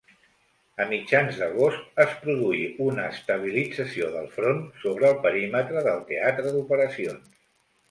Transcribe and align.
A 0.85 0.85
mitjans 0.93 1.35
d'agost 1.41 2.01
es 2.03 2.15
produí 2.23 2.63
una 2.87 3.05
estabilització 3.17 4.09
del 4.17 4.27
front 4.41 4.65
sobre 4.87 5.09
el 5.13 5.21
perímetre 5.29 5.87
del 5.91 6.05
teatre 6.11 6.57
d'operacions. 6.59 7.41